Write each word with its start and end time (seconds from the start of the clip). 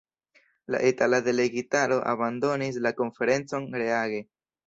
La 0.75 0.79
itala 0.91 1.19
delegitaro 1.27 1.99
abandonis 2.13 2.81
la 2.87 2.95
konferencon 3.03 3.71
reage. 3.83 4.27